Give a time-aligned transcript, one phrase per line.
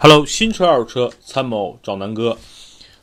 [0.00, 2.38] Hello，新车二手车参谋找南哥。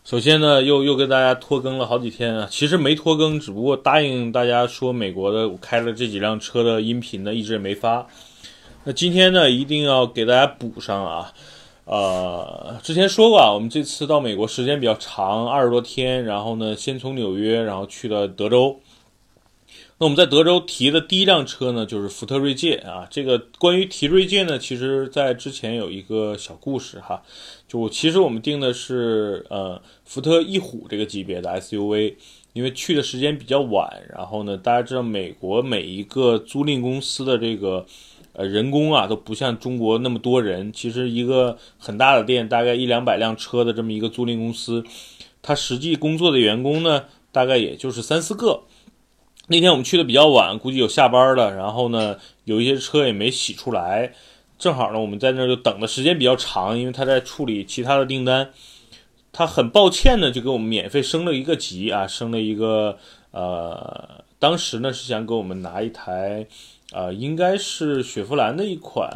[0.05, 8.07] 首先呢，又又跟大家拖更了好几天啊，其实没拖更，只不过答应大家说美国的我开了这几辆车的音频呢，一直也没发。
[8.85, 11.33] 那今天呢，一定要给大家补上啊。
[11.83, 18.79] 呃，之前说过啊，我们这次到美国时间比较长，二十多天，然后呢，先从纽约，然后去了德州。
[19.97, 23.07] 那我们在德州提的第一辆车呢，就是福特锐界啊。
[23.09, 27.23] 这个关于提锐界呢，其实在之前有一个小故事哈。
[27.65, 32.15] 就其实我们定的是呃福特翼虎这个级别的 SUV，
[32.51, 37.85] 因为去的时间比较晚，然后呢，大家知道美国每一个租赁公司的这个
[38.33, 40.73] 呃人工啊都不像中国那么多人。
[40.73, 44.83] 其实一个很大的店，大概一两百辆车的这么一个租赁公司，
[45.41, 48.63] 它实际工作的员工呢，大概也就是三四个。
[49.47, 54.11] 那天我们去的比较晚，估计有下班的，然后呢，有一些车也没洗出来，
[54.57, 58.49] 正好呢，我们在那儿就等的时间比较长，因为他在处理其他的订单，
[59.31, 62.97] 他很抱歉呢，就给我们免费升了一个级啊，升了一个
[63.29, 66.47] 呃，当时呢是想给我们拿一台，
[66.91, 69.07] 呃，应该是雪佛兰的一款，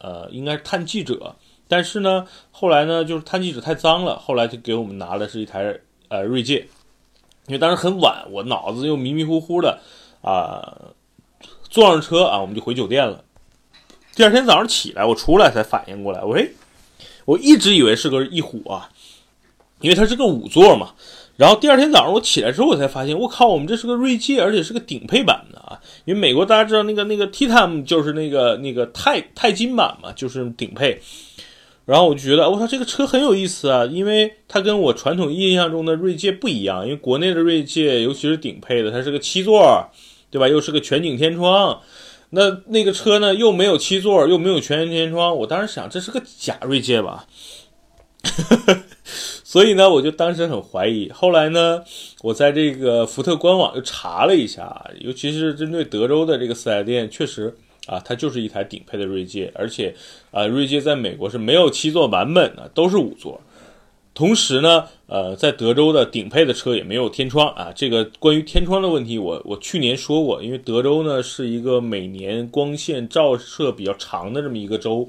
[0.00, 1.36] 呃，应该是探记者，
[1.68, 6.66] 但是呢，后来呢，就是探记者太脏了，后来就给我们拿的是一台呃锐界。
[7.50, 9.80] 因为当时很晚，我脑子又迷迷糊糊的，
[10.22, 10.62] 啊，
[11.68, 13.24] 坐上车啊，我们就回酒店了。
[14.14, 16.54] 第二天早上起来，我出来才反应过来，喂，
[17.24, 18.88] 我一直以为是个翼虎啊，
[19.80, 20.90] 因为它是个五座嘛。
[21.36, 25.80] 然后第二天早上我起来之后，我才发现，我靠，我们这是个锐界，而且是个顶配版的啊。
[26.04, 31.02] 因为美国大家知道那个那个 Titan 就是那个那个钛钛金版嘛，就是顶配。
[31.86, 36.84] 然后我就觉得，我操，这个车很有意思啊，因为它跟我传统印象中的锐界不一样。
[36.84, 39.84] 因为国内的锐界，尤其是顶配的，它是个七座，
[40.30, 40.46] 对吧？
[40.46, 41.80] 又是个全景天窗。
[42.30, 45.36] 那那个车呢，又没有七座，又没有全景天窗。
[45.36, 47.26] 我当时想，这是个假锐界吧？
[49.42, 51.10] 所以呢，我就当时很怀疑。
[51.10, 51.82] 后来呢，
[52.22, 57.56] 我在这个福特官网又查了一下，尤其是针对德州的这个四 S 店，确实。
[57.90, 59.92] 啊，它就是一台顶配的锐界，而且，
[60.30, 63.40] 啊，锐界在美国是没有七座版本的，都是五座。
[64.14, 67.72] 同时呢，呃，在德州的顶配的车也没有天窗啊。
[67.74, 75.08] 这个关于天窗的问题，我我去年说过，因为德州呢是一个每年光线照射比较长的这么一个州，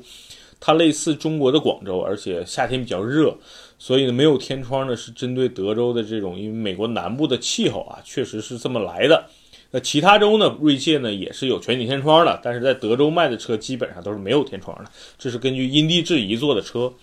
[0.60, 3.36] 它类似中国的广州，而且夏天比较热，
[3.78, 9.26] 所以呢没有天窗呢是针对德州的这种，因为美国南部的气候啊，确实是这么来的。
[9.74, 10.54] 那其他州呢？
[10.60, 14.92] 锐界呢也是有全景天窗的，但是在德州卖的车基本上都是没有天窗的。
[15.18, 16.94] 这是根据因地制宜做的车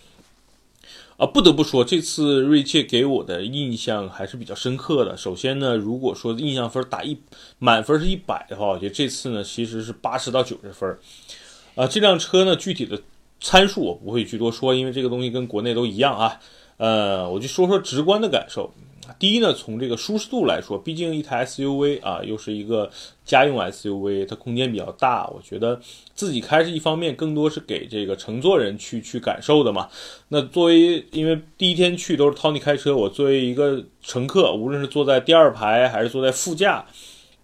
[1.17, 1.25] 啊。
[1.25, 5.17] 不得不说，这次锐界给我的印象还是比较深刻的。
[5.17, 7.17] 首先呢，如果说印象分打一
[7.59, 10.99] 满分是一百的话，我觉得这次呢其实是八十到九十分。
[11.75, 13.01] 啊，这辆车呢具体的
[13.41, 16.39] 参数我不会去多说，因为这个东西跟国内都一样啊。
[16.77, 18.75] 呃，我就说说直观的感受。
[19.19, 22.91] 第一呢，从这个舒适度来说，毕竟一台 SUV 啊，又是一个
[23.25, 25.27] 家用 SUV，它空间比较大。
[25.29, 25.81] 我觉得
[26.15, 29.89] 自己开是一方面，更多是给这个乘坐人去去感受的嘛。
[30.29, 36.85] 那作为因为第一天去都是 Tony 开车，我作为一个乘客，无论是坐在第二排还是坐在副驾，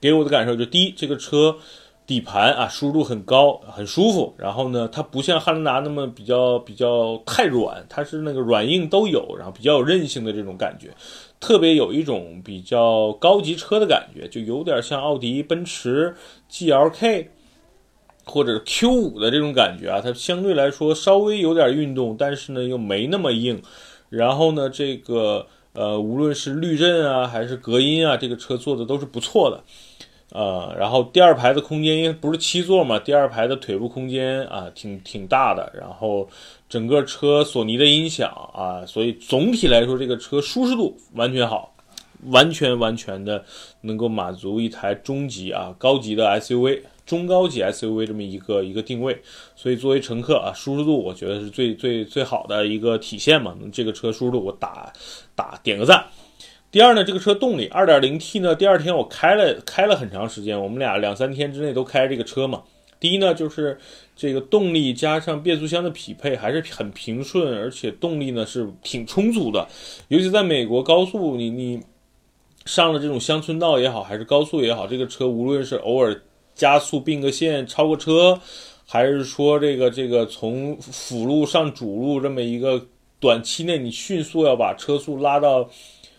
[0.00, 1.56] 给我的感受就第一，这个车。
[2.06, 4.34] 底盘啊，舒适度很高，很舒服。
[4.36, 10.90] 然后呢，它不像汉兰达那么比较比较太软，它是那个软硬都有，然后比较有韧性的这种感觉，
[11.40, 16.14] 特别有一种比较高级车的感觉，就有点像奥迪、奔驰
[16.50, 17.28] GLK
[18.26, 20.00] 或者 Q 五的这种感觉啊。
[20.02, 23.62] 它相对来说稍微有点运动，但是呢又没那么硬。
[24.10, 29.64] 然后呢，这个呃，无论是滤震啊还是隔音啊，这个车做的都是不错的。
[30.30, 36.28] 呃，然后第二排的空间因为不是七座嘛，第二排的腿部空间啊挺挺大的，然后
[36.68, 41.72] 整个车索尼的音响啊，所以总体来说这个车舒适度完全好，
[42.30, 43.44] 完全完全的
[43.82, 49.22] 能够满足一台中级啊高级的 SUV 中高级 SUV 这么一个一个定位，
[49.54, 54.92] 所以作为乘客啊舒适度我觉得是最最最好的一个体现嘛，这个车舒适度我打
[55.36, 56.04] 打点个赞。
[56.74, 62.64] 第二呢，这个车动力 2.0T 呢，第二天我开了开了很长时间，我们俩两三天之内都开这个车嘛。
[62.98, 63.78] 第一呢，就是
[64.16, 69.68] 这个动力加上变速箱的匹配还是很平顺，而且动力呢是挺充足的。
[70.08, 71.80] 尤其在美国高速，你你
[72.66, 76.20] 上了这种乡村道也好，还是高速也好，这个车无论是偶尔
[76.56, 78.40] 加速并个线超过车，
[78.84, 82.84] 还是说这个这个从辅路上主路这么一个
[83.20, 85.70] 短期内你迅速要把车速拉到。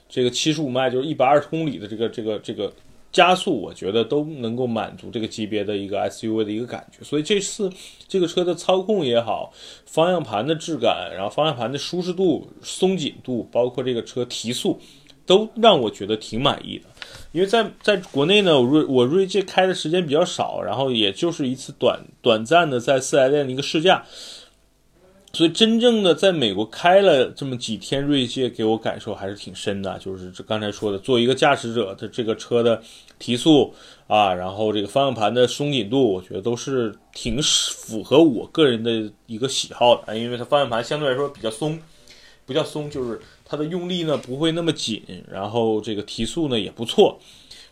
[0.07, 2.71] 这个七十五迈就是一百二十公里的这个这个这个
[3.11, 7.03] 加速，我觉得都能够满足这个级别的一个 SUV 的一个感觉。
[7.03, 7.71] 所以这次
[8.07, 9.53] 这个车的操控也好，
[9.85, 14.79] 方向盘的质感，然后方向盘的舒适度、松紧度，包括这个车提速，
[15.25, 16.85] 都让我觉得挺满意的。
[17.31, 24.05] 因为在在国内呢，我锐我锐界开的时间比较少，然后也就是一次短短暂的在四 S 店的一个试驾。
[25.35, 29.99] 所以，真正的在美国开了这么几天，锐界给我感受还是挺深的。
[29.99, 32.81] 就是这刚才说的，做一个驾驶者的这个车的
[33.19, 33.73] 提速
[34.07, 40.17] 啊，然后这个方向盘的松紧度，我觉得都是挺符合我个人的一个喜好的。
[40.17, 41.77] 因为它方向盘相对来说比较松，
[42.45, 47.19] 不叫松，就是它的用力呢不会那么紧，然后这个提速呢也不错。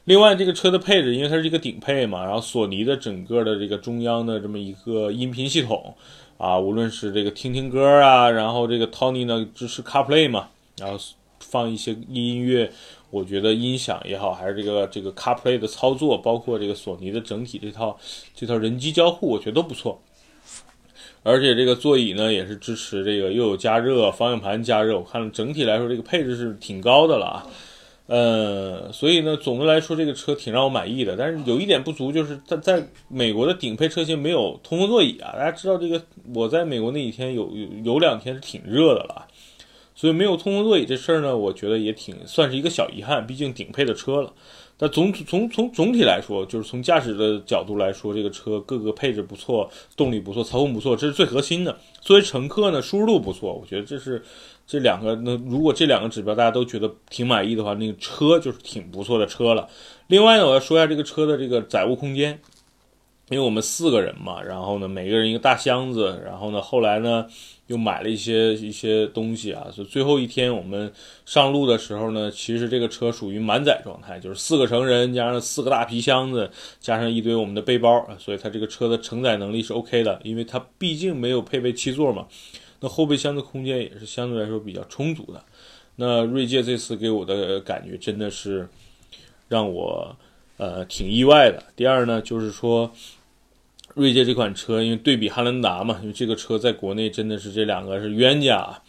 [0.04, 5.96] 另外，这个车的配置，因为它是一个顶配嘛，然后索尼的整个的这个中央的这么一个音频系统。
[6.44, 11.00] 啊，无论是这个听听歌啊，然后这个 Tony 呢支持 CarPlay 嘛，然后
[11.40, 12.70] 放一些音乐，
[13.12, 17.98] 我觉得音响也好，还是这个这个 CarPlay 的操作，包括这个索尼的整体这套
[18.36, 20.02] 这套人机交互，我觉得都不错。
[21.24, 27.48] 而且这个座椅呢也是支持这个又有加热，方向盘加热，我看整体来说这个配置是挺高的了啊。
[28.16, 31.18] 呃，所以呢，总的来说，这个车挺让我满意的。
[31.18, 35.32] 但是有一点不足，就是在在美国的顶配车型没有通风座椅啊。
[35.34, 36.00] 大家知道这个，
[36.36, 39.26] 我在美国那几天有有有两天是挺热的了，
[39.96, 43.26] 所以没有通风座椅这事儿呢，我觉得也挺算是一个小遗憾。
[43.26, 44.32] 毕竟顶配的车了。
[44.78, 49.68] 但总从从总体来说，就是从驾驶的角度来说，这个车各个配置不错，
[49.98, 51.76] 动力不错，操控不错，这是最核心的。
[52.00, 54.22] 作为乘客呢，舒适度不错，我觉得这是。
[54.66, 59.68] 这两个，那如果这两个指标大家都觉得挺满意的话，那个车就是挺不错的车了。
[60.08, 62.40] 另外呢，我要说一下这个车的这个载物空间，
[63.30, 67.26] 因为我们四个人嘛，然后呢每个人一个大箱子，然后呢后来呢
[67.68, 70.92] 又买了一些一些东西啊，所以最后一天我们
[71.26, 76.50] 上路的时候呢，其实这个车属于满载状态，就是四个成人加上四个大皮箱子，
[76.80, 82.26] 加上一堆我们的背包，所以它这个车的承载能力是 OK 的，因为它毕竟没有配备七座嘛。
[82.84, 85.42] 那后备箱的空间也是相对来说比较充足的。
[85.96, 88.68] 那锐界这次给我的感觉真的是
[89.48, 90.14] 让我
[90.58, 91.64] 呃挺意外的。
[91.78, 92.92] 第二呢，就是说
[93.94, 98.82] 锐界这款车，因为对比汉兰达嘛，因为这个车在国内真的是这两个是冤家。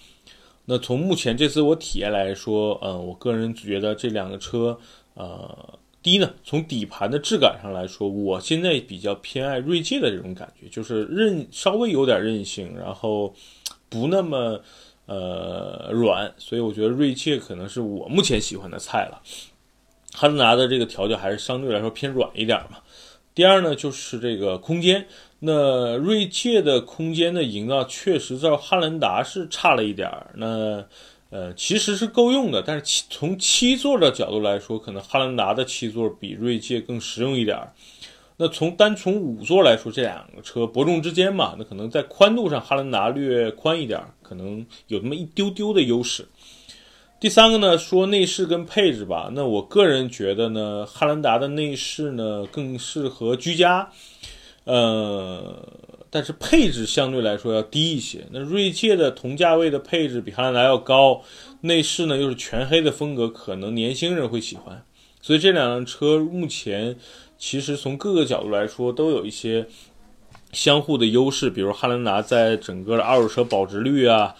[0.65, 4.77] 那从目前这次我体验来说，嗯，我个人觉得这两个车，
[5.15, 13.33] 呃，第一呢，从底盘的质感上来说，我现在比较偏爱锐界的这种感觉，就是韧，稍微有点韧性，然后。
[13.95, 14.61] 不那么
[15.07, 19.23] 呃软，所以我觉得锐界可能是我目前喜欢的菜了。
[20.13, 22.79] 汉兰达的这个调教还是相对来说偏软一点嘛。
[23.37, 25.07] 第二呢，就是这个空间，
[25.39, 30.33] 那锐界的空间的营造确实在汉兰达是差了一点儿。
[30.35, 30.85] 那
[31.31, 37.73] 呃其实是够用的，但是七从七座的角度来说，可能汉兰达的七座比锐界更实用一点儿。
[38.37, 46.27] 那从单从五座来说，这两个车伯仲之间嘛，那可能在宽度上哈兰达略宽一点，可能有那么一丢丢的优势。
[47.21, 53.89] 第三个呢，说内饰跟配置吧，那我个人觉得呢，汉兰达的内饰呢更适合居家，
[54.65, 55.69] 呃，
[56.11, 58.27] 但是配置相对来说要低一些。
[58.33, 61.23] 那锐界的同价位的配置比汉兰达要高，
[61.61, 64.85] 内饰呢又是全黑的风格，可能年轻人会喜欢。
[65.23, 66.97] 所以这两辆车目前。
[67.47, 69.67] 其实从各个角度来说，都有一些
[70.55, 71.51] 相互的优势。
[71.51, 74.35] 比如汉兰达在整个的二手车保值率啊，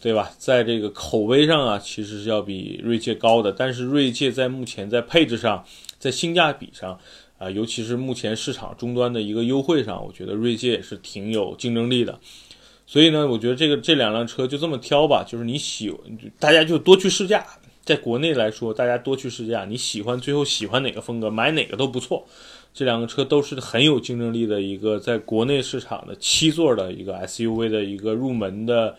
[0.00, 0.32] 对吧？
[0.38, 3.52] 在这个口碑上啊，其实是要比锐界高的。
[3.52, 5.64] 但是锐界在目前在配置上，
[6.00, 6.98] 在性价比上
[7.38, 12.18] 啊，尤其是目前市场终端的一个优惠上，我觉得锐界也是挺有竞争力的。
[12.88, 15.94] 所以呢，我觉得这个这两辆车就这么挑吧，就是你喜，
[16.40, 17.46] 大家就多去试驾。
[17.88, 22.26] 在国内来说，大家多去试驾，你喜欢最后喜欢哪个风格，买哪个都不错。
[22.74, 28.98] 这两个车都是很有竞争力的一个在国内市场的七座的一个 SUV 的一个入门的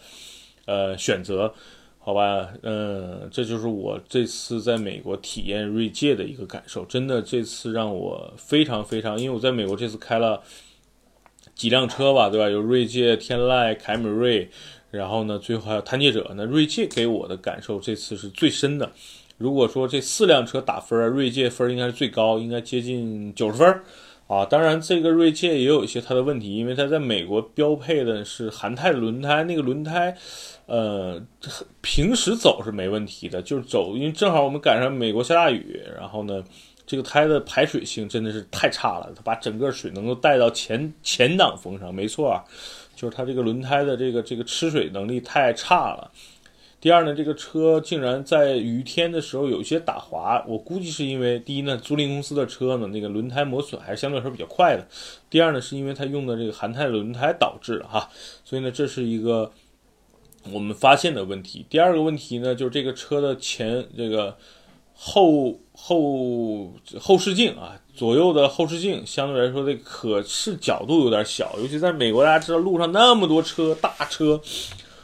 [0.66, 1.54] 呃选择，
[2.00, 2.50] 好吧？
[2.64, 6.84] 嗯，这就是我这次在美国体验锐界的一个感受。
[6.86, 10.42] 真的，这次让我非常非常，因为我在美国这次开了
[11.54, 12.50] 几辆车吧，对吧？
[12.50, 14.50] 有锐界、天籁、凯美瑞。
[14.92, 16.32] 然后呢，最后还有探界者。
[16.36, 18.92] 那锐界给我的感受这次是最深的。
[19.38, 23.82] 如果说这四辆车打分，锐界分应该是最高，应该接近九十分
[24.28, 24.44] 啊。
[24.44, 30.14] 当然，这个锐界也有一些它的问题，因为它在美国标配的是韩泰轮胎，那个轮胎，
[30.66, 31.22] 呃，
[31.80, 36.44] 平时走是没问题的，就是走，因为正好我们赶上美国下大雨，然后呢，
[36.90, 42.44] 这个胎的排水性真的是太差了，它把整个水能够带到前前挡风上，没错啊。
[42.96, 46.12] 就是它这个轮胎的这个这个吃水能力太差了，
[46.82, 54.86] 第二呢，这个车竟然在雨天的时候有一些打滑，我估计是因为第一呢，租赁公司的车呢那个轮胎磨损还是相对来说比较快的，
[55.30, 58.10] 第二呢，是因为它用的这个韩泰轮胎导致的哈，
[58.44, 59.52] 所以呢，这是一个
[60.52, 61.66] 我们发现的问题。
[61.70, 64.36] 第二个问题呢，就是这个车的前这个
[65.02, 67.80] 后后后视镜啊。
[67.96, 74.40] 左右的后视镜相对来说，这可视角度有点小，尤其在美国，大家知道路上那么多车，大车，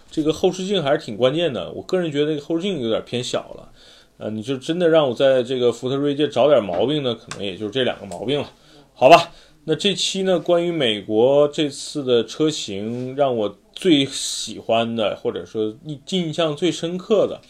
[0.09, 1.69] 这个后视镜还是挺关键的。
[1.73, 3.69] 我个人觉得这个后视镜有点偏小了，
[4.17, 8.49] 呃，你就真的让我在这个福特锐界找点毛病呢，可能也就是这两个毛病了，
[8.93, 9.31] 好吧？
[9.65, 17.41] 那这期呢，关于美国这次的车型，让我最喜欢的，或者说印印象最深刻的，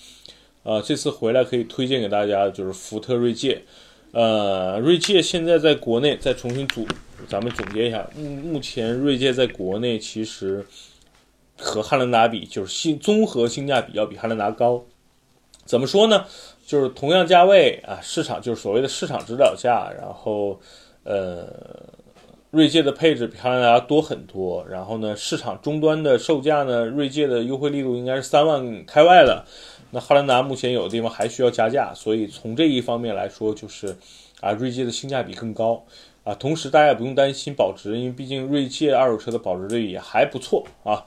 [0.66, 3.62] 啊，这次回来可以推荐给大家就是福特锐界。
[4.12, 6.88] 呃，锐界现在在国内再重新组，
[7.30, 10.66] 咱们总结一下，目目前锐界在国内其实
[11.56, 14.84] 和汉兰达比，就是性综合性价比要比汉兰达高。
[15.66, 16.26] 怎么说呢？
[16.66, 20.60] 就是同样价位啊，市场就是所谓的市场指导价，然后
[21.04, 21.48] 呃，
[22.50, 24.66] 锐界的配置比汉兰达多很多。
[24.68, 29.46] 然后呢，市场终端的售价呢，锐界的优惠力度应该是三万开外的。
[29.92, 33.96] 那汉兰达目前有的地方还需要加价，所以从这一方面来说，就是
[34.42, 35.84] 啊，锐界的性价比更高
[36.24, 36.36] 啊。
[36.36, 41.06] 同时，大家也不用担心保值，因为毕竟锐界二手车的保值率也还不错啊。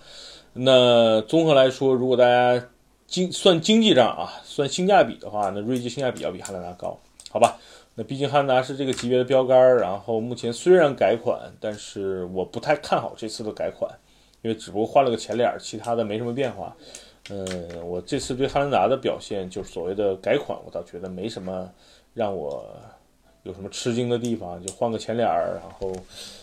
[0.54, 2.66] 那综合来说，如果大家
[3.06, 6.98] 经算经济账啊，算性价比的话，那锐界性价比要比汉兰达高，
[7.30, 7.58] 好吧？
[7.94, 13.90] 那毕竟汉兰达是这个级别的标杆儿，然后目前虽然改款，但是我不太看好这次的改款，
[14.42, 16.74] 因为只不过换了个前脸，其他的没什么变化。
[17.30, 17.46] 嗯，
[17.86, 21.70] 我这次对汉兰达的表现，就是所谓的改款，我倒觉得没什么
[22.14, 22.64] 让我
[23.42, 25.94] 有什么吃惊的地方，就换个前脸儿，然后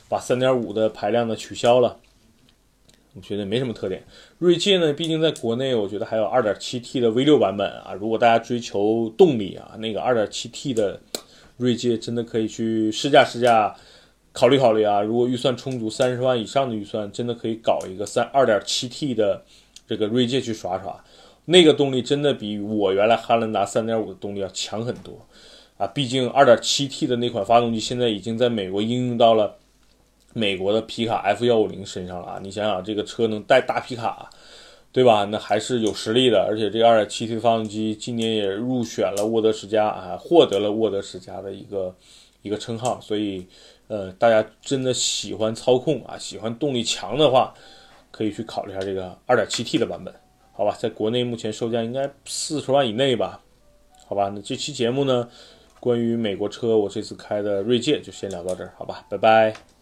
[0.08, 1.98] 把三点五的排量呢取消了，
[3.16, 4.04] 我觉得没什么特点。
[4.38, 11.02] 锐界呢，毕竟在国内，我觉得还有二点七 T 的 V 六版本啊，如果大家追求动力啊，那个二点七 T 的
[11.58, 13.76] 锐界真的可以去试驾试驾，
[14.32, 15.02] 考虑考虑啊。
[15.02, 19.42] 如果预算充足，三十万以上的预算，真的可以搞一个三二点七 T 的。
[19.88, 21.04] 这个锐界去耍耍，
[21.46, 25.14] 那个动力真的比我原来汉兰达3.5的动力要强很多
[25.78, 25.86] 啊！
[25.86, 29.56] 毕竟 2.7T 的那款发动机现在已经在美国应用到了
[30.34, 32.40] 美国的皮卡 F150 身上了啊！
[32.42, 34.30] 你想想，这个车能带大皮卡，
[34.92, 35.24] 对吧？
[35.26, 36.44] 那还是有实力的。
[36.50, 41.96] 而且这个 2.7T 发动机今年也入选了沃德十佳啊，获得了沃德十佳的一个
[42.42, 43.00] 一个称号。
[43.00, 43.46] 所以，
[43.88, 47.54] 呃，大家真的喜欢操控啊，喜欢动力强的话。
[48.16, 50.14] 可以去考虑一下这个 2.7T 的版本，
[50.54, 53.42] 好吧，在国内目前售价应该四十万以内吧，
[54.08, 55.28] 好吧，那这期节目呢，
[55.82, 59.75] 关于美国车，我这次开的锐界就先聊到这儿，好吧，拜拜。